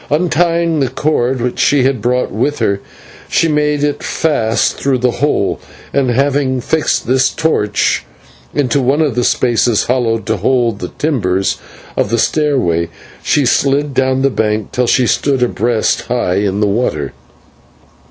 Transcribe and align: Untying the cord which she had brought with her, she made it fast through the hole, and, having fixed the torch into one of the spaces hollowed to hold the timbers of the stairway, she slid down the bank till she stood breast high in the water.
Untying 0.09 0.79
the 0.79 0.87
cord 0.89 1.41
which 1.41 1.59
she 1.59 1.83
had 1.83 2.01
brought 2.01 2.31
with 2.31 2.57
her, 2.57 2.79
she 3.29 3.47
made 3.47 3.83
it 3.83 4.01
fast 4.01 4.77
through 4.79 4.97
the 4.97 5.11
hole, 5.21 5.59
and, 5.93 6.09
having 6.09 6.59
fixed 6.59 7.05
the 7.05 7.19
torch 7.37 8.03
into 8.51 8.81
one 8.81 9.01
of 9.03 9.13
the 9.13 9.23
spaces 9.23 9.83
hollowed 9.83 10.25
to 10.25 10.37
hold 10.37 10.79
the 10.79 10.87
timbers 10.87 11.59
of 11.95 12.09
the 12.09 12.17
stairway, 12.17 12.89
she 13.21 13.45
slid 13.45 13.93
down 13.93 14.23
the 14.23 14.31
bank 14.31 14.71
till 14.71 14.87
she 14.87 15.05
stood 15.05 15.53
breast 15.53 16.01
high 16.07 16.37
in 16.37 16.61
the 16.61 16.67
water. 16.67 17.13